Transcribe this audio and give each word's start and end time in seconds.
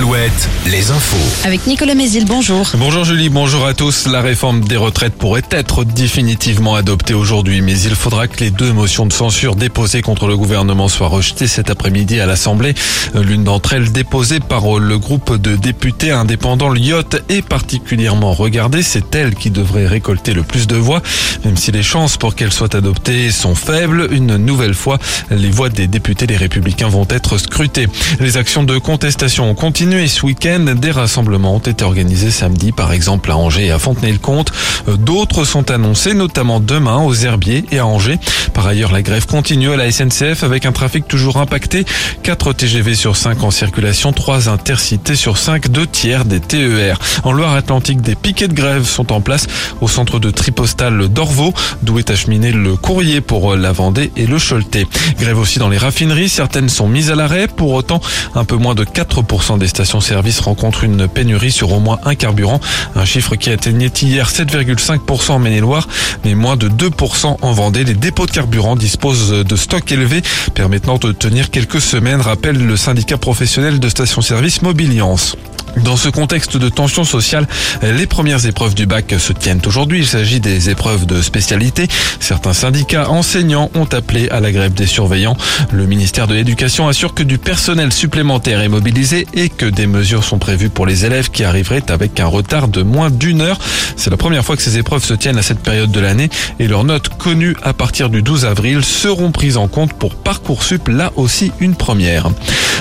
Alouette, 0.00 0.48
les 0.64 0.90
infos. 0.90 1.44
Avec 1.46 1.66
Nicolas 1.66 1.94
Mézil, 1.94 2.24
bonjour. 2.24 2.66
Bonjour 2.78 3.04
Julie, 3.04 3.28
bonjour 3.28 3.66
à 3.66 3.74
tous. 3.74 4.06
La 4.06 4.22
réforme 4.22 4.62
des 4.62 4.78
retraites 4.78 5.12
pourrait 5.12 5.42
être 5.50 5.84
définitivement 5.84 6.74
adoptée 6.74 7.12
aujourd'hui, 7.12 7.60
mais 7.60 7.78
il 7.78 7.94
faudra 7.94 8.26
que 8.26 8.40
les 8.40 8.50
deux 8.50 8.72
motions 8.72 9.04
de 9.04 9.12
censure 9.12 9.56
déposées 9.56 10.00
contre 10.00 10.26
le 10.26 10.38
gouvernement 10.38 10.88
soient 10.88 11.08
rejetées 11.08 11.48
cet 11.48 11.68
après-midi 11.68 12.18
à 12.18 12.24
l'Assemblée. 12.24 12.72
L'une 13.14 13.44
d'entre 13.44 13.74
elles 13.74 13.92
déposée 13.92 14.40
par 14.40 14.78
le 14.78 14.98
groupe 14.98 15.36
de 15.36 15.54
députés 15.54 16.12
indépendants 16.12 16.70
Lyotte 16.70 17.22
est 17.28 17.42
particulièrement 17.42 18.32
regardée. 18.32 18.82
C'est 18.82 19.14
elle 19.14 19.34
qui 19.34 19.50
devrait 19.50 19.86
récolter 19.86 20.32
le 20.32 20.44
plus 20.44 20.66
de 20.66 20.76
voix, 20.76 21.02
même 21.44 21.58
si 21.58 21.72
les 21.72 21.82
chances 21.82 22.16
pour 22.16 22.34
qu'elle 22.34 22.54
soit 22.54 22.74
adoptée 22.74 23.30
sont 23.30 23.54
faibles. 23.54 24.08
Une 24.12 24.38
nouvelle 24.38 24.74
fois, 24.74 24.98
les 25.30 25.50
voix 25.50 25.68
des 25.68 25.88
députés 25.88 26.26
les 26.26 26.38
républicains 26.38 26.88
vont 26.88 27.06
être 27.10 27.36
scrutées. 27.36 27.88
Les 28.18 28.38
actions 28.38 28.62
de 28.62 28.78
contestation 28.78 29.50
ont 29.50 29.54
continué 29.90 30.04
et 30.04 30.08
ce 30.08 30.24
week-end. 30.24 30.74
Des 30.76 30.92
rassemblements 30.92 31.56
ont 31.56 31.58
été 31.58 31.84
organisés 31.84 32.30
samedi, 32.30 32.70
par 32.70 32.92
exemple 32.92 33.30
à 33.32 33.36
Angers 33.36 33.66
et 33.66 33.70
à 33.72 33.78
Fontenay-le-Comte. 33.80 34.52
Euh, 34.88 34.96
d'autres 34.96 35.44
sont 35.44 35.70
annoncés, 35.70 36.14
notamment 36.14 36.60
demain 36.60 36.98
aux 36.98 37.14
Herbiers 37.14 37.64
et 37.72 37.78
à 37.78 37.86
Angers. 37.86 38.18
Par 38.54 38.66
ailleurs, 38.66 38.92
la 38.92 39.02
grève 39.02 39.26
continue 39.26 39.72
à 39.72 39.76
la 39.76 39.90
SNCF 39.90 40.44
avec 40.44 40.66
un 40.66 40.70
trafic 40.70 41.08
toujours 41.08 41.38
impacté. 41.38 41.84
4 42.22 42.52
TGV 42.52 42.94
sur 42.94 43.16
5 43.16 43.42
en 43.42 43.50
circulation, 43.50 44.12
3 44.12 44.48
intercités 44.48 45.16
sur 45.16 45.38
5, 45.38 45.68
2 45.68 45.86
tiers 45.86 46.24
des 46.24 46.40
TER. 46.40 46.98
En 47.24 47.32
Loire-Atlantique, 47.32 48.00
des 48.00 48.14
piquets 48.14 48.48
de 48.48 48.54
grève 48.54 48.84
sont 48.84 49.12
en 49.12 49.20
place 49.20 49.46
au 49.80 49.88
centre 49.88 50.20
de 50.20 50.30
tripostal 50.30 51.08
d'Orvaux, 51.08 51.54
d'où 51.82 51.98
est 51.98 52.10
acheminé 52.10 52.52
le 52.52 52.76
courrier 52.76 53.20
pour 53.20 53.56
la 53.56 53.72
Vendée 53.72 54.12
et 54.16 54.26
le 54.26 54.38
Choletais. 54.38 54.86
Grève 55.18 55.38
aussi 55.38 55.58
dans 55.58 55.68
les 55.68 55.78
raffineries, 55.78 56.28
certaines 56.28 56.68
sont 56.68 56.86
mises 56.86 57.10
à 57.10 57.14
l'arrêt. 57.16 57.48
Pour 57.48 57.72
autant, 57.72 58.00
un 58.34 58.44
peu 58.44 58.56
moins 58.56 58.74
de 58.74 58.84
4% 58.84 59.58
des 59.58 59.69
stations-service 59.70 60.40
rencontrent 60.40 60.84
une 60.84 61.08
pénurie 61.08 61.50
sur 61.52 61.72
au 61.72 61.80
moins 61.80 61.98
un 62.04 62.14
carburant, 62.14 62.60
un 62.94 63.04
chiffre 63.04 63.36
qui 63.36 63.50
atteignait 63.50 63.90
hier 64.02 64.28
7,5% 64.28 65.32
en 65.32 65.38
Maine-et-Loire, 65.38 65.88
mais 66.24 66.34
moins 66.34 66.56
de 66.56 66.68
2% 66.68 67.36
en 67.40 67.52
Vendée. 67.52 67.84
Les 67.84 67.94
dépôts 67.94 68.26
de 68.26 68.30
carburant 68.30 68.76
disposent 68.76 69.30
de 69.30 69.56
stocks 69.56 69.90
élevés 69.90 70.22
permettant 70.54 70.98
de 70.98 71.12
tenir 71.12 71.50
quelques 71.50 71.80
semaines, 71.80 72.20
rappelle 72.20 72.64
le 72.64 72.76
syndicat 72.76 73.16
professionnel 73.16 73.80
de 73.80 73.88
stations-service 73.88 74.62
Mobiliance. 74.62 75.36
Dans 75.76 75.96
ce 75.96 76.08
contexte 76.08 76.56
de 76.56 76.68
tension 76.68 77.04
sociale, 77.04 77.46
les 77.82 78.06
premières 78.06 78.44
épreuves 78.46 78.74
du 78.74 78.86
bac 78.86 79.14
se 79.18 79.32
tiennent 79.32 79.60
aujourd'hui. 79.66 80.00
Il 80.00 80.06
s'agit 80.06 80.40
des 80.40 80.70
épreuves 80.70 81.06
de 81.06 81.22
spécialité. 81.22 81.86
Certains 82.18 82.52
syndicats 82.52 83.08
enseignants 83.10 83.70
ont 83.74 83.86
appelé 83.86 84.28
à 84.30 84.40
la 84.40 84.52
grève 84.52 84.74
des 84.74 84.86
surveillants. 84.86 85.36
Le 85.72 85.86
ministère 85.86 86.26
de 86.26 86.34
l'Éducation 86.34 86.88
assure 86.88 87.14
que 87.14 87.22
du 87.22 87.38
personnel 87.38 87.92
supplémentaire 87.92 88.60
est 88.60 88.68
mobilisé 88.68 89.26
et 89.34 89.48
que 89.48 89.66
des 89.66 89.86
mesures 89.86 90.24
sont 90.24 90.38
prévues 90.38 90.70
pour 90.70 90.86
les 90.86 91.04
élèves 91.04 91.30
qui 91.30 91.44
arriveraient 91.44 91.90
avec 91.90 92.20
un 92.20 92.26
retard 92.26 92.68
de 92.68 92.82
moins 92.82 93.10
d'une 93.10 93.40
heure. 93.40 93.58
C'est 93.96 94.10
la 94.10 94.16
première 94.16 94.44
fois 94.44 94.56
que 94.56 94.62
ces 94.62 94.78
épreuves 94.78 95.04
se 95.04 95.14
tiennent 95.14 95.38
à 95.38 95.42
cette 95.42 95.60
période 95.60 95.90
de 95.90 96.00
l'année 96.00 96.30
et 96.58 96.68
leurs 96.68 96.84
notes 96.84 97.08
connues 97.08 97.56
à 97.62 97.72
partir 97.72 98.10
du 98.10 98.22
12 98.22 98.44
avril 98.44 98.84
seront 98.84 99.32
prises 99.32 99.56
en 99.56 99.68
compte 99.68 99.92
pour 99.92 100.14
Parcoursup, 100.14 100.88
là 100.88 101.12
aussi 101.16 101.52
une 101.60 101.74
première. 101.74 102.30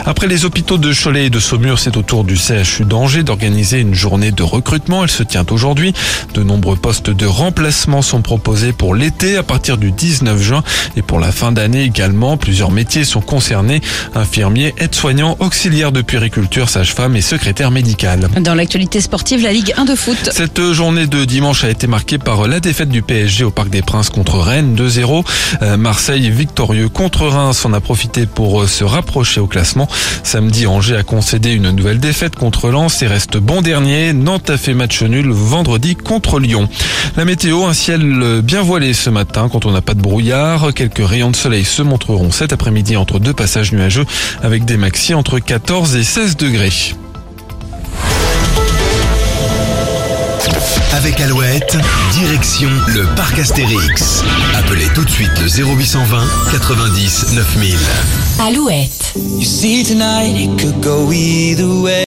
Après 0.06 0.28
les 0.28 0.46
hôpitaux 0.46 0.78
de 0.78 0.94
Cholet 0.94 1.26
et 1.26 1.30
de 1.30 1.40
Saumur, 1.40 1.80
c'est 1.80 1.98
au 1.98 2.02
tour 2.02 2.24
du 2.24 2.36
CHU 2.36 2.86
d'Angers 2.86 3.24
d'organiser 3.24 3.80
une 3.80 3.94
journée 3.94 4.32
de 4.32 4.44
recrutement. 4.44 5.04
Elle 5.04 5.10
se 5.10 5.24
tient 5.24 5.46
aujourd'hui. 5.52 5.94
De 6.34 6.44
nombreux 6.44 6.76
postes 6.76 7.10
de 7.10 7.26
remplacement 7.26 8.02
sont 8.02 8.22
proposés 8.22 8.72
pour 8.72 8.96
l'été 8.96 9.38
à 9.38 9.44
partir 9.44 9.78
du 9.78 9.92
19 9.92 10.42
juin 10.42 10.64
et 10.96 11.02
pour 11.02 11.20
la 11.20 11.32
fin 11.32 11.52
d'année 11.52 11.84
également. 11.84 12.38
Plusieurs 12.38 12.72
métiers 12.72 13.04
sont 13.04 13.22
concernés. 13.22 13.82
Infirmiers, 14.16 14.74
aides-soignants, 14.78 15.36
auxiliaires 15.40 15.92
de 15.92 16.02
puériculture, 16.02 16.70
sage-femme 16.70 17.16
et 17.16 17.22
secrétaire 17.22 17.72
médical. 17.72 18.30
Dans 18.40 18.56
l'actualité 18.56 19.02
sportive, 19.02 19.44
la 19.44 19.52
Ligue 19.52 19.74
1 19.76 19.86
de 19.86 19.96
foot. 19.96 20.30
Cette 20.32 20.72
journée 20.72 21.08
de 21.08 21.26
dimanche 21.26 21.64
a 21.64 21.70
été 21.70 21.88
marquée 21.88 22.18
par 22.18 22.48
la 22.48 22.60
défaite 22.60 22.90
du 22.90 23.02
PSG 23.02 23.44
au 23.44 23.52
Parc 23.52 23.70
des 23.70 23.82
Princes 23.82 24.10
contre 24.10 24.38
Rennes 24.38 24.76
2-0. 24.76 25.26
Euh, 25.62 25.78
Marseille 25.78 26.30
victorieux 26.30 26.90
contre 26.90 27.28
Reims 27.28 27.66
en 27.66 27.74
a 27.74 27.82
profité 27.82 28.26
pour 28.26 28.68
se 28.68 28.84
rapprocher 28.84 29.42
au 29.42 29.48
classement. 29.48 29.89
Samedi, 30.24 30.68
Angers 30.68 30.98
a 30.98 31.04
concédé 31.04 31.52
une 31.52 31.72
nouvelle 31.72 32.00
défaite 32.00 32.36
contre 32.36 32.70
Lens 32.70 33.02
et 33.02 33.08
reste 33.08 33.38
bon 33.38 33.62
dernier. 33.62 34.14
Nantes 34.14 34.50
a 34.50 34.58
fait 34.58 34.74
match 34.74 35.02
nul 35.02 35.30
vendredi 35.30 35.96
contre 35.96 36.40
Lyon. 36.40 36.70
La 37.18 37.26
météo, 37.26 37.66
un 37.66 37.74
ciel 37.74 38.42
bien 38.44 38.62
voilé 38.62 38.94
ce 38.94 39.10
matin 39.10 39.50
quand 39.52 39.66
on 39.66 39.72
n'a 39.72 39.82
pas 39.82 39.94
de 39.94 40.02
brouillard. 40.02 40.74
Quelques 40.74 41.06
rayons 41.06 41.32
de 41.32 41.36
soleil 41.36 41.66
se 41.66 41.82
montreront 41.82 42.32
cet 42.32 42.54
après-midi 42.54 42.98
entre 42.98 43.20
deux 43.20 43.34
passages 43.34 43.72
nuageux 43.72 44.06
avec 44.44 44.66
des 44.66 44.78
maxi 44.78 45.14
entre 45.14 45.40
14 45.40 45.96
et 45.96 46.04
16 46.04 46.38
degrés. 46.38 46.72
Avec 50.92 51.22
Alouette, 51.22 51.78
direction 52.14 52.70
le 52.88 53.06
parc 53.16 53.38
Astérix. 53.38 54.24
Appelez 54.56 54.88
tout 54.96 55.04
de 55.04 55.10
suite 55.10 55.32
le 55.40 55.48
0820 55.48 56.24
90 56.52 57.34
9000. 57.34 57.78
Alouette. 58.40 59.14
You 59.16 59.46
see 59.46 59.84
tonight 59.84 60.36
it 60.36 60.60
could 60.60 60.82
go 60.82 61.12
either 61.12 61.68
way. 61.68 61.90